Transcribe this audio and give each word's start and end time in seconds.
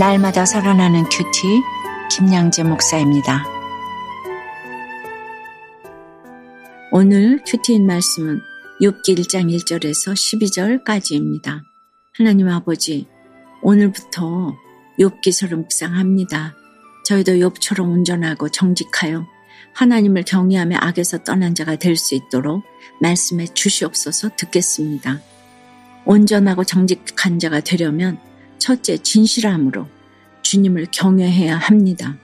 날마다 0.00 0.46
살아나는 0.46 1.04
QT 1.10 1.60
김양재 2.10 2.62
목사입니다. 2.62 3.44
오늘 6.90 7.38
큐티인 7.44 7.84
말씀은 7.84 8.40
욥기 8.80 9.18
1장 9.18 9.54
1절에서 9.54 10.14
12절까지입니다. 10.84 11.60
하나님 12.16 12.48
아버지, 12.48 13.08
오늘부터 13.60 14.56
욥기서를 14.98 15.56
묵상합니다. 15.56 16.54
저희도 17.04 17.32
욥처럼 17.32 17.92
온전하고 17.92 18.48
정직하여 18.48 19.26
하나님을 19.74 20.22
경외하며 20.24 20.78
악에서 20.80 21.24
떠난 21.24 21.54
자가 21.54 21.76
될 21.76 21.94
수 21.96 22.14
있도록 22.14 22.64
말씀해 23.02 23.48
주시옵소서 23.48 24.30
듣겠습니다. 24.34 25.20
온전하고 26.06 26.64
정직한 26.64 27.38
자가 27.38 27.60
되려면 27.60 28.18
첫째 28.60 28.96
진실함으로 28.98 29.88
주님을 30.42 30.86
경외해야 30.92 31.56
합니다. 31.56 32.16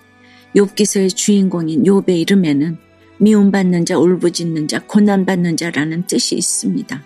욥기서의 0.54 1.16
주인공인 1.16 1.82
욥의 1.82 2.20
이름에는 2.20 2.78
미움받는 3.18 3.84
자, 3.84 3.98
울부짖는 3.98 4.68
자, 4.68 4.78
고난받는 4.86 5.56
자라는 5.56 6.06
뜻이 6.06 6.36
있습니다. 6.36 7.02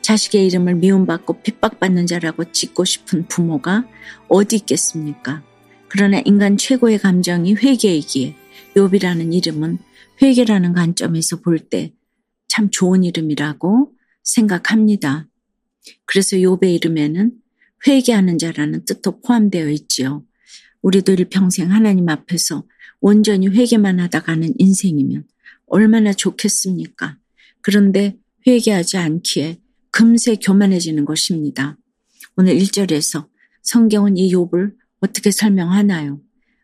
자식의 0.00 0.46
이름을 0.46 0.76
미움받고 0.76 1.42
핍박받는 1.42 2.06
자라고 2.06 2.50
짓고 2.50 2.84
싶은 2.86 3.28
부모가 3.28 3.84
어디 4.28 4.56
있겠습니까? 4.56 5.42
그러나 5.88 6.22
인간 6.24 6.56
최고의 6.56 6.98
감정이 6.98 7.54
회개이기에 7.54 8.34
욥이라는 8.76 9.34
이름은 9.34 9.78
회개라는 10.22 10.72
관점에서 10.72 11.40
볼 11.40 11.68
때 11.68 11.92
참 12.48 12.70
좋은 12.70 13.04
이름이라고 13.04 13.92
생각합니다. 14.24 15.28
그래서 16.06 16.36
욥의 16.36 16.74
이름에는 16.74 17.30
회개하는 17.86 18.38
자라는 18.38 18.84
뜻도 18.84 19.20
포함되어 19.20 19.68
있지요. 19.70 20.24
우리도 20.82 21.12
일평생 21.12 21.70
하나님 21.70 22.08
앞에서 22.08 22.64
온전히 23.00 23.48
회개만 23.48 24.00
하다 24.00 24.20
가는 24.22 24.52
인생이면 24.58 25.24
얼마나 25.66 26.12
좋겠습니까? 26.12 27.18
그런데 27.60 28.16
회개하지 28.46 28.96
않기에 28.96 29.60
금세 29.90 30.36
교만해지는 30.36 31.04
것입니다. 31.04 31.76
오늘 32.36 32.54
1절에서 32.56 33.28
성경은 33.62 34.16
이 34.16 34.32
욥을 34.32 34.74
어떻게 35.00 35.30
설명하나요? 35.30 36.20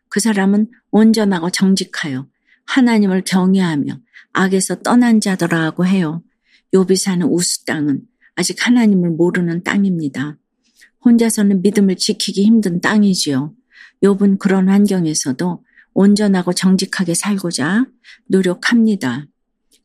그 0.09 0.19
사람은 0.19 0.71
온전하고 0.91 1.49
정직하여 1.49 2.27
하나님을 2.65 3.23
경외하며 3.25 3.99
악에서 4.33 4.81
떠난 4.81 5.21
자더라고 5.21 5.85
해요. 5.85 6.23
욥이 6.73 6.95
사는 6.97 7.25
우스 7.27 7.63
땅은 7.65 8.01
아직 8.35 8.65
하나님을 8.65 9.11
모르는 9.11 9.63
땅입니다. 9.63 10.37
혼자서는 11.05 11.61
믿음을 11.61 11.95
지키기 11.95 12.43
힘든 12.43 12.81
땅이지요. 12.81 13.53
욥은 14.03 14.39
그런 14.39 14.67
환경에서도 14.67 15.63
온전하고 15.93 16.53
정직하게 16.53 17.13
살고자 17.13 17.85
노력합니다. 18.27 19.27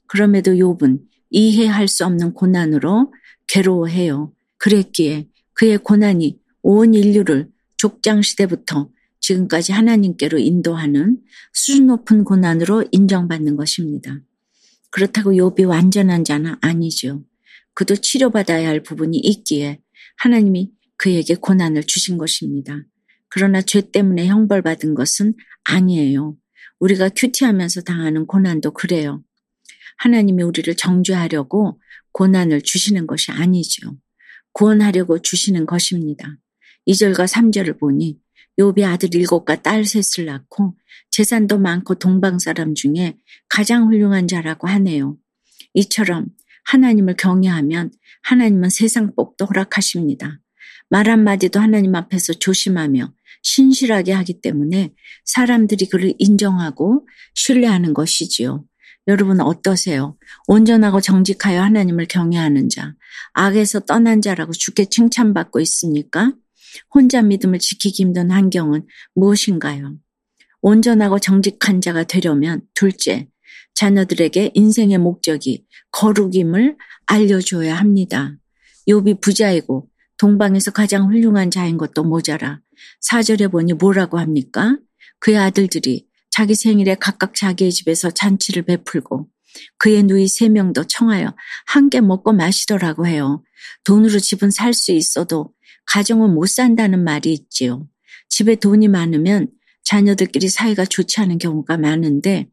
그럼에도 0.06 0.52
욥은 0.52 1.00
이해할 1.30 1.86
수 1.86 2.04
없는 2.04 2.34
고난으로 2.34 3.12
괴로워해요. 3.46 4.32
그랬기에 4.58 5.28
그의 5.52 5.78
고난이 5.78 6.38
온 6.62 6.94
인류를 6.94 7.48
족장 7.76 8.22
시대부터 8.22 8.90
지금까지 9.20 9.72
하나님께로 9.72 10.38
인도하는 10.38 11.18
수준 11.52 11.86
높은 11.86 12.24
고난으로 12.24 12.86
인정받는 12.90 13.56
것입니다. 13.56 14.20
그렇다고 14.90 15.32
욥이 15.32 15.68
완전한 15.68 16.24
자는 16.24 16.56
아니죠. 16.60 17.22
그도 17.74 17.94
치료받아야 17.94 18.68
할 18.68 18.82
부분이 18.82 19.16
있기에 19.18 19.80
하나님이 20.16 20.72
그에게 21.00 21.34
고난을 21.34 21.84
주신 21.84 22.18
것입니다. 22.18 22.84
그러나 23.30 23.62
죄 23.62 23.80
때문에 23.80 24.26
형벌받은 24.26 24.94
것은 24.94 25.32
아니에요. 25.64 26.36
우리가 26.78 27.08
큐티하면서 27.16 27.82
당하는 27.82 28.26
고난도 28.26 28.72
그래요. 28.72 29.24
하나님이 29.96 30.42
우리를 30.42 30.76
정죄하려고 30.76 31.80
고난을 32.12 32.60
주시는 32.60 33.06
것이 33.06 33.32
아니죠. 33.32 33.96
구원하려고 34.52 35.22
주시는 35.22 35.64
것입니다. 35.64 36.36
2절과 36.86 37.26
3절을 37.26 37.80
보니 37.80 38.18
요비 38.58 38.84
아들 38.84 39.14
일곱과 39.14 39.62
딸 39.62 39.86
셋을 39.86 40.26
낳고 40.26 40.76
재산도 41.10 41.58
많고 41.60 41.94
동방 41.94 42.38
사람 42.38 42.74
중에 42.74 43.16
가장 43.48 43.86
훌륭한 43.86 44.28
자라고 44.28 44.68
하네요. 44.68 45.16
이처럼 45.72 46.26
하나님을 46.64 47.16
경외하면 47.16 47.90
하나님은 48.22 48.68
세상 48.68 49.14
복도 49.14 49.46
허락하십니다. 49.46 50.40
말 50.90 51.08
한마디도 51.08 51.60
하나님 51.60 51.94
앞에서 51.94 52.34
조심하며 52.34 53.12
신실하게 53.42 54.12
하기 54.12 54.40
때문에 54.42 54.92
사람들이 55.24 55.88
그를 55.88 56.12
인정하고 56.18 57.06
신뢰하는 57.34 57.94
것이지요. 57.94 58.64
여러분 59.06 59.40
어떠세요? 59.40 60.16
온전하고 60.46 61.00
정직하여 61.00 61.62
하나님을 61.62 62.06
경외하는 62.06 62.68
자, 62.68 62.94
악에서 63.32 63.80
떠난 63.80 64.20
자라고 64.20 64.52
주께 64.52 64.84
칭찬받고 64.84 65.60
있습니까? 65.60 66.34
혼자 66.92 67.22
믿음을 67.22 67.58
지키기 67.58 68.02
힘든 68.02 68.30
환경은 68.30 68.86
무엇인가요? 69.14 69.96
온전하고 70.60 71.18
정직한 71.18 71.80
자가 71.80 72.04
되려면 72.04 72.62
둘째, 72.74 73.28
자녀들에게 73.74 74.50
인생의 74.54 74.98
목적이 74.98 75.64
거룩임을 75.92 76.76
알려줘야 77.06 77.76
합니다. 77.76 78.36
욥이 78.88 79.20
부자이고 79.20 79.89
동방에서 80.20 80.70
가장 80.72 81.08
훌륭한 81.08 81.50
자인 81.50 81.78
것도 81.78 82.04
모자라 82.04 82.60
사절에 83.00 83.48
보니 83.48 83.72
뭐라고 83.72 84.18
합니까? 84.18 84.76
그의 85.18 85.38
아들들이 85.38 86.06
자기 86.30 86.54
생일에 86.54 86.94
각각 86.96 87.34
자기의 87.34 87.72
집에서 87.72 88.10
잔치를 88.10 88.64
베풀고 88.64 89.28
그의 89.78 90.02
누이 90.02 90.28
세 90.28 90.50
명도 90.50 90.84
청하여 90.84 91.34
함께 91.66 92.02
먹고 92.02 92.34
마시더라고 92.34 93.06
해요. 93.06 93.42
돈으로 93.84 94.18
집은 94.18 94.50
살 94.50 94.74
수 94.74 94.92
있어도 94.92 95.54
가정은 95.86 96.34
못 96.34 96.50
산다는 96.50 97.02
말이 97.02 97.32
있지요. 97.32 97.88
집에 98.28 98.56
돈이 98.56 98.88
많으면 98.88 99.48
자녀들끼리 99.84 100.50
사이가 100.50 100.84
좋지 100.84 101.20
않은 101.20 101.38
경우가 101.38 101.78
많은데 101.78 102.50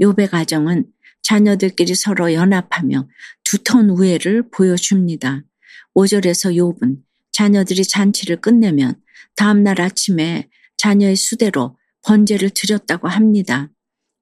요배 0.00 0.26
가정은 0.26 0.86
자녀들끼리 1.22 1.94
서로 1.94 2.32
연합하며 2.32 3.08
두터운 3.44 3.90
우애를 3.90 4.50
보여줍니다. 4.50 5.44
5절에서 5.94 6.56
욥은 6.56 6.98
자녀들이 7.32 7.84
잔치를 7.84 8.40
끝내면 8.40 8.94
다음날 9.36 9.80
아침에 9.80 10.48
자녀의 10.76 11.16
수대로 11.16 11.76
번제를 12.02 12.50
드렸다고 12.50 13.08
합니다. 13.08 13.70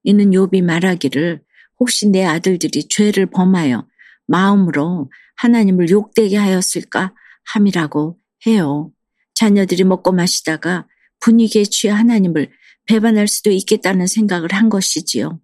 이는 0.04 0.30
욥이 0.30 0.62
말하기를 0.62 1.42
혹시 1.80 2.08
내 2.08 2.24
아들들이 2.24 2.88
죄를 2.88 3.26
범하여 3.26 3.86
마음으로 4.26 5.10
하나님을 5.36 5.90
욕되게 5.90 6.36
하였을까 6.36 7.14
함이라고 7.44 8.18
해요. 8.46 8.92
자녀들이 9.34 9.84
먹고 9.84 10.12
마시다가 10.12 10.86
분위기에 11.20 11.64
취해 11.64 11.92
하나님을 11.92 12.50
배반할 12.86 13.28
수도 13.28 13.50
있겠다는 13.50 14.06
생각을 14.06 14.52
한 14.52 14.68
것이지요. 14.68 15.40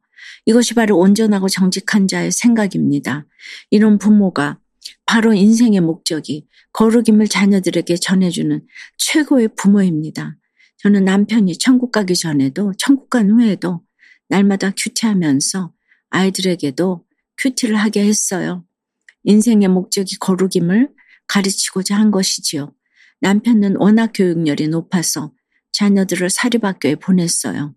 이것이 0.47 0.75
바로 0.75 0.99
온전하고 0.99 1.49
정직한 1.49 2.09
자의 2.09 2.31
생각입니다. 2.31 3.27
이런 3.71 3.99
부모가 3.99 4.59
바로 5.07 5.33
인생의 5.33 5.81
목적이 5.81 6.47
거룩임을 6.73 7.29
자녀들에게 7.29 7.97
전해주는 7.97 8.67
최고의 8.99 9.49
부모입니다. 9.57 10.37
저는 10.79 11.05
남편이 11.05 11.59
천국 11.59 11.93
가기 11.93 12.15
전에도 12.15 12.73
천국 12.79 13.11
간 13.11 13.31
후에도 13.31 13.83
날마다 14.29 14.71
큐티하면서 14.77 15.73
아이들에게도 16.11 17.05
큐티를 17.39 17.77
하게 17.77 18.07
했어요. 18.07 18.65
인생의 19.25 19.69
목적이 19.69 20.17
거룩임을 20.19 20.91
가르치고자 21.27 21.97
한 21.97 22.11
것이지요. 22.11 22.73
남편은 23.21 23.77
워낙 23.79 24.13
교육열이 24.15 24.69
높아서 24.69 25.33
자녀들을 25.73 26.31
사립학교에 26.31 26.97
보냈어요. 26.97 27.75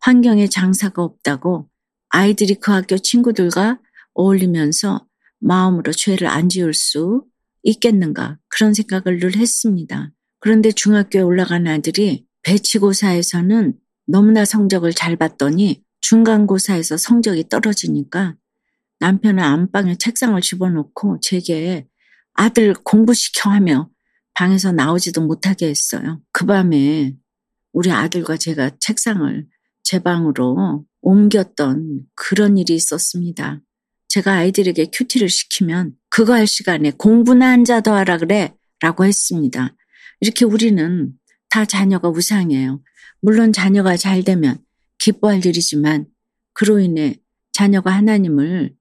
환경에 0.00 0.48
장사가 0.48 1.02
없다고 1.02 1.68
아이들이 2.10 2.54
그 2.54 2.72
학교 2.72 2.96
친구들과 2.98 3.80
어울리면서 4.14 5.06
마음으로 5.40 5.92
죄를 5.92 6.26
안 6.26 6.48
지을 6.48 6.74
수 6.74 7.24
있겠는가 7.62 8.38
그런 8.48 8.74
생각을 8.74 9.18
늘 9.18 9.36
했습니다. 9.36 10.12
그런데 10.40 10.72
중학교에 10.72 11.22
올라간 11.22 11.66
아들이 11.66 12.26
배치고사에서는 12.42 13.74
너무나 14.06 14.44
성적을 14.44 14.92
잘 14.92 15.16
봤더니 15.16 15.82
중간고사에서 16.00 16.96
성적이 16.96 17.48
떨어지니까 17.48 18.36
남편은 19.00 19.42
안방에 19.42 19.96
책상을 19.96 20.40
집어넣고 20.40 21.20
제게 21.20 21.86
아들 22.34 22.74
공부시켜 22.74 23.50
하며 23.50 23.90
방에서 24.34 24.72
나오지도 24.72 25.26
못하게 25.26 25.68
했어요. 25.68 26.20
그 26.32 26.46
밤에 26.46 27.16
우리 27.72 27.90
아들과 27.90 28.36
제가 28.36 28.70
책상을 28.80 29.46
제 29.82 29.98
방으로 29.98 30.84
옮겼던 31.00 32.00
그런 32.14 32.56
일이 32.56 32.74
있었습니다. 32.74 33.60
제가 34.08 34.32
아이들에게 34.34 34.86
큐티를 34.92 35.28
시키면 35.28 35.94
그거 36.08 36.34
할 36.34 36.46
시간에 36.46 36.90
공부나 36.90 37.50
앉아 37.52 37.82
더 37.82 37.94
하라 37.94 38.18
그래 38.18 38.54
라고 38.80 39.04
했습니다. 39.04 39.74
이렇게 40.20 40.44
우리는 40.44 41.12
다 41.50 41.64
자녀가 41.64 42.08
우상이에요. 42.08 42.80
물론 43.20 43.52
자녀가 43.52 43.96
잘 43.96 44.24
되면 44.24 44.58
기뻐할 44.98 45.44
일이지만 45.44 46.06
그로 46.52 46.80
인해 46.80 47.16
자녀가 47.52 47.92
하나님을 47.92 48.74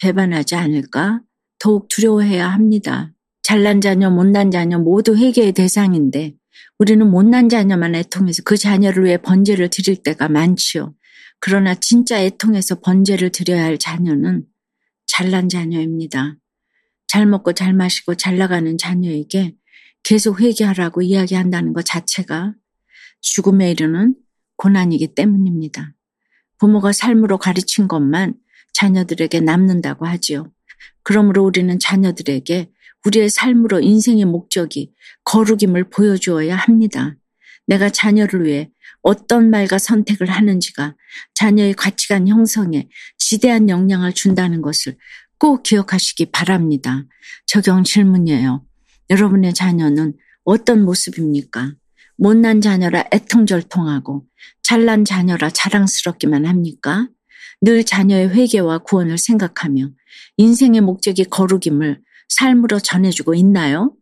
배반하지 0.00 0.54
않을까 0.54 1.20
더욱 1.58 1.88
두려워해야 1.88 2.48
합니다. 2.48 3.12
잘난 3.42 3.80
자녀, 3.80 4.10
못난 4.10 4.50
자녀 4.50 4.78
모두 4.78 5.16
회개의 5.16 5.52
대상인데 5.52 6.34
우리는 6.78 7.08
못난 7.08 7.48
자녀만 7.48 7.94
애통해서 7.94 8.42
그 8.44 8.56
자녀를 8.56 9.04
위해 9.04 9.16
번제를 9.16 9.68
드릴 9.68 10.02
때가 10.02 10.28
많지요. 10.28 10.94
그러나 11.38 11.74
진짜 11.74 12.22
애통해서 12.22 12.80
번제를 12.80 13.30
드려야 13.30 13.64
할 13.64 13.78
자녀는 13.78 14.44
잘난 15.14 15.50
자녀입니다. 15.50 16.36
잘 17.06 17.26
먹고 17.26 17.52
잘 17.52 17.74
마시고 17.74 18.14
잘 18.14 18.38
나가는 18.38 18.78
자녀에게 18.78 19.54
계속 20.02 20.40
회개하라고 20.40 21.02
이야기한다는 21.02 21.74
것 21.74 21.84
자체가 21.84 22.54
죽음에 23.20 23.70
이르는 23.72 24.14
고난이기 24.56 25.14
때문입니다. 25.14 25.92
부모가 26.56 26.92
삶으로 26.92 27.36
가르친 27.36 27.88
것만 27.88 28.36
자녀들에게 28.72 29.40
남는다고 29.40 30.06
하지요. 30.06 30.50
그러므로 31.02 31.44
우리는 31.44 31.78
자녀들에게 31.78 32.70
우리의 33.04 33.28
삶으로 33.28 33.80
인생의 33.80 34.24
목적이 34.24 34.94
거룩임을 35.24 35.90
보여주어야 35.90 36.56
합니다. 36.56 37.16
내가 37.66 37.90
자녀를 37.90 38.46
위해 38.46 38.70
어떤 39.02 39.50
말과 39.50 39.78
선택을 39.78 40.30
하는지가 40.30 40.94
자녀의 41.34 41.74
가치관 41.74 42.28
형성에 42.28 42.88
지대한 43.18 43.68
영향을 43.68 44.12
준다는 44.12 44.62
것을 44.62 44.96
꼭 45.38 45.62
기억하시기 45.62 46.26
바랍니다. 46.26 47.04
적용 47.46 47.82
질문이에요. 47.82 48.64
여러분의 49.10 49.54
자녀는 49.54 50.14
어떤 50.44 50.84
모습입니까? 50.84 51.74
못난 52.16 52.60
자녀라 52.60 53.04
애통절통하고 53.12 54.24
잘난 54.62 55.04
자녀라 55.04 55.50
자랑스럽기만 55.50 56.46
합니까? 56.46 57.08
늘 57.60 57.84
자녀의 57.84 58.30
회개와 58.30 58.78
구원을 58.78 59.18
생각하며 59.18 59.90
인생의 60.36 60.80
목적이 60.80 61.24
거룩임을 61.24 62.00
삶으로 62.28 62.78
전해주고 62.78 63.34
있나요? 63.34 63.94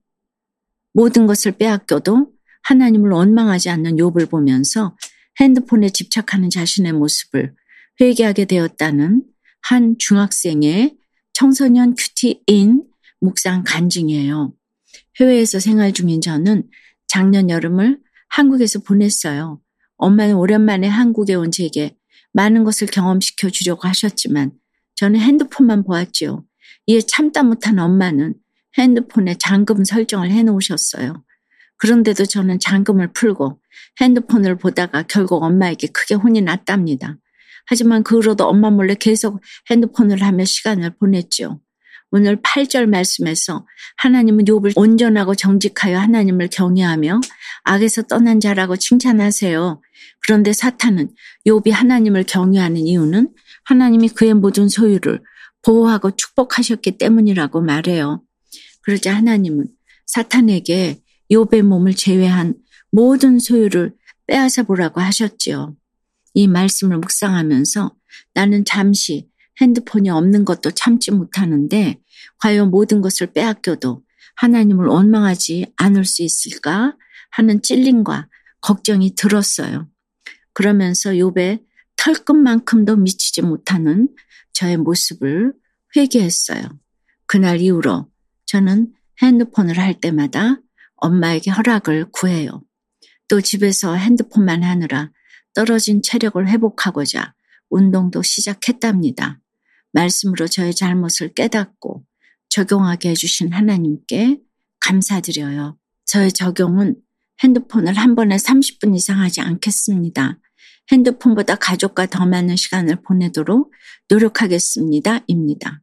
모든 0.92 1.26
것을 1.26 1.52
빼앗겨도 1.52 2.30
하나님을 2.62 3.10
원망하지 3.10 3.70
않는 3.70 3.96
욥을 3.96 4.30
보면서 4.30 4.96
핸드폰에 5.40 5.90
집착하는 5.90 6.50
자신의 6.50 6.92
모습을 6.92 7.54
회개하게 8.00 8.46
되었다는 8.46 9.24
한 9.62 9.96
중학생의 9.98 10.96
청소년 11.32 11.94
큐티인 11.94 12.84
묵상 13.20 13.64
간증이에요. 13.66 14.52
해외에서 15.20 15.60
생활 15.60 15.92
중인 15.92 16.20
저는 16.20 16.68
작년 17.06 17.50
여름을 17.50 17.98
한국에서 18.28 18.80
보냈어요. 18.80 19.60
엄마는 19.96 20.36
오랜만에 20.36 20.86
한국에 20.88 21.34
온 21.34 21.50
제게 21.50 21.96
많은 22.32 22.64
것을 22.64 22.86
경험시켜 22.86 23.50
주려고 23.50 23.88
하셨지만 23.88 24.52
저는 24.94 25.20
핸드폰만 25.20 25.84
보았지요. 25.84 26.44
이에 26.86 27.00
참다 27.00 27.42
못한 27.42 27.78
엄마는 27.78 28.34
핸드폰에 28.78 29.36
잠금 29.38 29.84
설정을 29.84 30.30
해 30.30 30.42
놓으셨어요. 30.42 31.22
그런데도 31.80 32.26
저는 32.26 32.60
잠금을 32.60 33.12
풀고 33.12 33.60
핸드폰을 34.00 34.56
보다가 34.56 35.02
결국 35.02 35.42
엄마에게 35.42 35.88
크게 35.88 36.14
혼이 36.14 36.42
났답니다. 36.42 37.16
하지만 37.66 38.02
그 38.02 38.16
후로도 38.16 38.46
엄마 38.46 38.70
몰래 38.70 38.94
계속 38.94 39.40
핸드폰을 39.70 40.22
하며 40.22 40.44
시간을 40.44 40.96
보냈지요. 40.98 41.60
오늘 42.12 42.42
8절 42.42 42.86
말씀에서 42.86 43.66
하나님은 43.98 44.44
욥을 44.44 44.72
온전하고 44.76 45.36
정직하여 45.36 45.98
하나님을 45.98 46.48
경외하며 46.48 47.20
악에서 47.62 48.02
떠난 48.02 48.40
자라고 48.40 48.76
칭찬하세요. 48.76 49.80
그런데 50.22 50.52
사탄은 50.52 51.10
욥이 51.46 51.70
하나님을 51.70 52.24
경외하는 52.24 52.78
이유는 52.78 53.32
하나님이 53.64 54.08
그의 54.08 54.34
모든 54.34 54.68
소유를 54.68 55.22
보호하고 55.62 56.10
축복하셨기 56.16 56.98
때문이라고 56.98 57.60
말해요. 57.60 58.22
그러자 58.82 59.14
하나님은 59.14 59.68
사탄에게 60.06 61.00
욥의 61.30 61.62
몸을 61.62 61.94
제외한 61.94 62.54
모든 62.90 63.38
소유를 63.38 63.94
빼앗아 64.26 64.64
보라고 64.64 65.00
하셨지요. 65.00 65.76
이 66.34 66.46
말씀을 66.46 66.98
묵상하면서 66.98 67.94
나는 68.34 68.64
잠시 68.64 69.28
핸드폰이 69.60 70.10
없는 70.10 70.44
것도 70.44 70.70
참지 70.72 71.10
못하는데 71.10 72.00
과연 72.38 72.70
모든 72.70 73.00
것을 73.00 73.32
빼앗겨도 73.32 74.02
하나님을 74.36 74.86
원망하지 74.86 75.66
않을 75.76 76.04
수 76.04 76.22
있을까 76.22 76.96
하는 77.30 77.62
찔림과 77.62 78.28
걱정이 78.60 79.14
들었어요. 79.14 79.88
그러면서 80.52 81.10
욥의 81.10 81.62
털끝만큼도 81.96 82.96
미치지 82.96 83.42
못하는 83.42 84.08
저의 84.52 84.78
모습을 84.78 85.52
회개했어요. 85.96 86.62
그날 87.26 87.60
이후로 87.60 88.08
저는 88.46 88.92
핸드폰을 89.22 89.78
할 89.78 90.00
때마다 90.00 90.60
엄마에게 91.00 91.50
허락을 91.50 92.10
구해요. 92.12 92.62
또 93.28 93.40
집에서 93.40 93.94
핸드폰만 93.94 94.62
하느라 94.62 95.10
떨어진 95.54 96.02
체력을 96.02 96.46
회복하고자 96.48 97.34
운동도 97.70 98.22
시작했답니다. 98.22 99.40
말씀으로 99.92 100.48
저의 100.48 100.74
잘못을 100.74 101.32
깨닫고 101.34 102.04
적용하게 102.48 103.10
해주신 103.10 103.52
하나님께 103.52 104.38
감사드려요. 104.80 105.78
저의 106.04 106.32
적용은 106.32 106.96
핸드폰을 107.42 107.94
한 107.94 108.14
번에 108.14 108.36
30분 108.36 108.94
이상 108.96 109.20
하지 109.20 109.40
않겠습니다. 109.40 110.38
핸드폰보다 110.92 111.54
가족과 111.54 112.06
더 112.06 112.26
많은 112.26 112.56
시간을 112.56 113.02
보내도록 113.02 113.72
노력하겠습니다. 114.08 115.20
입니다. 115.28 115.80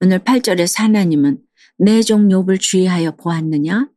오늘 0.00 0.18
8절에서 0.20 0.78
하나님은 0.78 1.38
내 1.78 2.02
종 2.02 2.28
욥을 2.28 2.58
주의하여 2.60 3.16
보았느냐? 3.16 3.88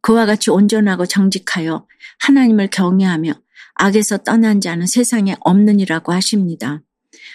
그와 0.00 0.26
같이 0.26 0.50
온전하고 0.50 1.06
정직하여 1.06 1.86
하나님을 2.20 2.68
경외하며 2.70 3.32
악에서 3.74 4.18
떠난 4.18 4.60
자는 4.60 4.86
세상에 4.86 5.36
없느니라고 5.40 6.12
하십니다. 6.12 6.82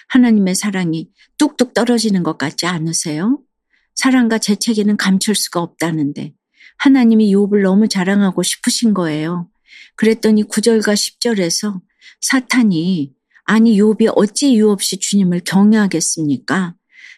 하나님의 0.08 0.54
사랑이 0.54 1.10
뚝뚝 1.38 1.74
떨어지는 1.74 2.22
것 2.22 2.38
같지 2.38 2.66
않으세요? 2.66 3.40
사랑과 3.94 4.38
재채기는 4.38 4.96
감출 4.96 5.34
수가 5.34 5.60
없다는데 5.60 6.32
하나님이 6.78 7.34
욥을 7.34 7.62
너무 7.62 7.88
자랑하고 7.88 8.42
싶으신 8.42 8.94
거예요. 8.94 9.48
그랬더니 9.96 10.44
9절과 10.44 10.94
10절에서 10.94 11.80
사탄이 12.20 13.12
아니 13.44 13.80
욥이 13.80 14.12
어찌 14.14 14.52
이유 14.52 14.70
없이 14.70 14.98
주님을 14.98 15.40
경외하겠습니까? 15.44 16.74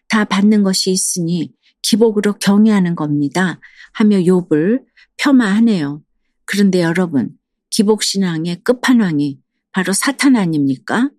다 0.09 0.25
받는 0.25 0.63
것이 0.63 0.91
있으니 0.91 1.53
기복으로 1.83 2.35
경외하는 2.35 2.95
겁니다. 2.97 3.61
하며 3.93 4.17
욥을 4.19 4.83
폄하하네요. 5.21 6.03
그런데 6.47 6.81
여러분, 6.83 7.31
기복신앙의 7.71 8.63
끝판왕이 8.65 9.39
바로 9.73 9.93
사탄 9.93 10.37
아닙니까? 10.37 11.11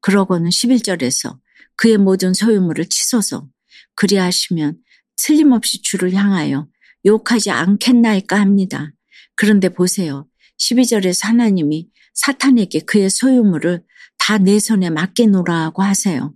그러고는 0.00 0.50
11절에서 0.50 1.38
그의 1.76 1.98
모든 1.98 2.34
소유물을 2.34 2.86
치소서 2.88 3.48
그리하시면 3.94 4.78
틀림없이 5.16 5.82
주를 5.82 6.12
향하여 6.14 6.68
욕하지 7.06 7.50
않겠나이까 7.50 8.40
합니다. 8.40 8.92
그런데 9.36 9.68
보세요. 9.68 10.26
12절에서 10.58 11.26
하나님이 11.26 11.88
사탄에게 12.14 12.80
그의 12.80 13.10
소유물을 13.10 13.84
다 14.18 14.38
내 14.38 14.58
손에 14.58 14.88
맡겨놓으라고 14.88 15.82
하세요. 15.82 16.34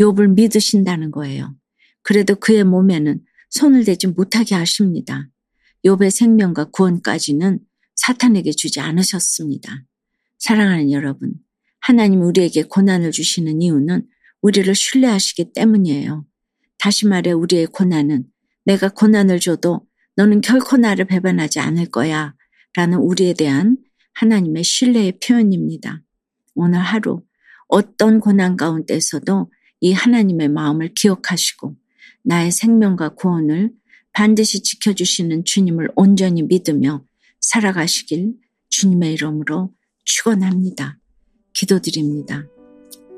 욥을 0.00 0.34
믿으신다는 0.34 1.10
거예요. 1.10 1.54
그래도 2.02 2.34
그의 2.34 2.64
몸에는 2.64 3.20
손을 3.50 3.84
대지 3.84 4.06
못하게 4.06 4.54
하십니다. 4.54 5.28
욥의 5.86 6.10
생명과 6.10 6.70
구원까지는 6.72 7.60
사탄에게 7.94 8.50
주지 8.50 8.80
않으셨습니다. 8.80 9.84
사랑하는 10.38 10.90
여러분, 10.90 11.34
하나님 11.80 12.22
우리에게 12.22 12.64
고난을 12.64 13.12
주시는 13.12 13.62
이유는 13.62 14.06
우리를 14.42 14.74
신뢰하시기 14.74 15.52
때문이에요. 15.52 16.26
다시 16.78 17.06
말해 17.06 17.30
우리의 17.32 17.66
고난은 17.66 18.24
내가 18.64 18.88
고난을 18.88 19.38
줘도 19.38 19.86
너는 20.16 20.40
결코 20.40 20.76
나를 20.76 21.04
배반하지 21.04 21.60
않을 21.60 21.86
거야 21.86 22.34
라는 22.74 22.98
우리에 22.98 23.32
대한 23.34 23.78
하나님의 24.14 24.64
신뢰의 24.64 25.18
표현입니다. 25.24 26.02
오늘 26.54 26.80
하루 26.80 27.22
어떤 27.68 28.18
고난 28.18 28.56
가운데서도 28.56 29.52
이 29.80 29.92
하나님의 29.92 30.48
마음을 30.48 30.94
기억하시고 30.94 31.76
나의 32.24 32.50
생명과 32.50 33.10
구원을 33.10 33.70
반드시 34.16 34.62
지켜주시는 34.62 35.44
주님을 35.44 35.90
온전히 35.94 36.40
믿으며 36.40 37.04
살아가시길 37.38 38.32
주님의 38.70 39.12
이름으로 39.12 39.72
축원합니다. 40.06 40.96
기도드립니다. 41.52 42.46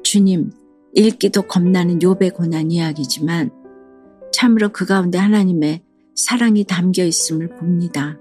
주님, 0.03 0.51
읽기도 0.97 1.43
겁나는 1.43 2.01
욥의 2.01 2.35
고난 2.35 2.73
이야기지만 2.73 3.53
참으로 4.33 4.71
그 4.71 4.87
가운데 4.87 5.19
하나님의 5.19 5.85
사랑이 6.17 6.65
담겨 6.65 7.05
있음을 7.05 7.55
봅니다. 7.55 8.19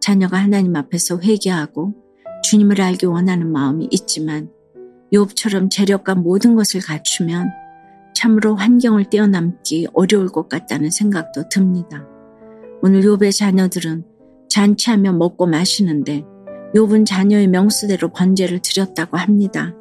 자녀가 0.00 0.36
하나님 0.36 0.76
앞에서 0.76 1.18
회개하고 1.18 1.96
주님을 2.44 2.80
알기 2.80 3.06
원하는 3.06 3.50
마음이 3.50 3.88
있지만 3.90 4.52
욥처럼 5.12 5.68
재력과 5.68 6.14
모든 6.14 6.54
것을 6.54 6.80
갖추면 6.80 7.50
참으로 8.14 8.56
환경을 8.56 9.10
뛰어넘기 9.10 9.88
어려울 9.92 10.28
것 10.28 10.48
같다는 10.48 10.90
생각도 10.90 11.48
듭니다. 11.48 12.06
오늘 12.82 13.02
욥의 13.02 13.36
자녀들은 13.36 14.04
잔치하며 14.48 15.12
먹고 15.14 15.46
마시는데 15.46 16.24
욥은 16.74 17.06
자녀의 17.06 17.48
명수대로 17.48 18.12
번제를 18.12 18.60
드렸다고 18.62 19.16
합니다. 19.16 19.74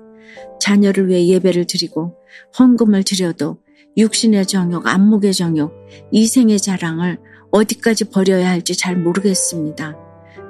자녀를 0.60 1.08
위해 1.08 1.28
예배를 1.28 1.66
드리고 1.66 2.16
헌금을 2.58 3.04
드려도 3.04 3.58
육신의 3.98 4.48
정욕, 4.48 4.88
안목의 4.88 5.34
정욕, 5.34 5.72
이생의 6.12 6.60
자랑을 6.60 7.20
어디까지 7.52 8.06
버려야 8.06 8.50
할지 8.50 8.76
잘 8.76 8.98
모르겠습니다. 8.98 9.96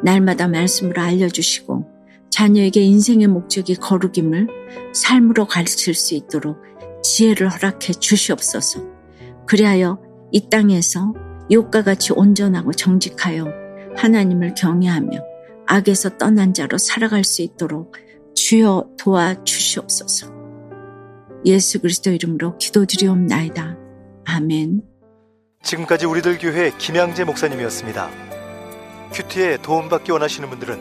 날마다 0.03 0.47
말씀으로 0.47 1.01
알려주시고 1.01 1.85
자녀에게 2.29 2.81
인생의 2.81 3.27
목적이 3.27 3.75
거룩임을 3.75 4.47
삶으로 4.93 5.45
가르칠 5.45 5.93
수 5.93 6.15
있도록 6.15 6.57
지혜를 7.13 7.47
허락해 7.47 7.93
주시옵소서. 7.93 8.81
그리하여 9.45 9.99
이 10.31 10.49
땅에서 10.49 11.13
욕과 11.51 11.83
같이 11.83 12.11
온전하고 12.11 12.71
정직하여 12.71 13.45
하나님을 13.95 14.55
경외하며 14.55 15.19
악에서 15.67 16.17
떠난 16.17 16.55
자로 16.55 16.79
살아갈 16.79 17.23
수 17.23 17.43
있도록 17.43 17.95
주여 18.33 18.95
도와 18.97 19.43
주시옵소서. 19.43 20.33
예수 21.45 21.79
그리스도 21.81 22.09
이름으로 22.09 22.57
기도드리옵나이다. 22.57 23.77
아멘. 24.25 24.81
지금까지 25.61 26.07
우리들 26.07 26.39
교회 26.39 26.71
김양재 26.75 27.25
목사님이었습니다. 27.25 28.09
큐티에 29.13 29.57
도움받기 29.57 30.11
원하시는 30.11 30.49
분들은 30.49 30.79